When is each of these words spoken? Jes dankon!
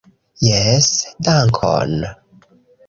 Jes 0.45 0.89
dankon! 1.29 1.95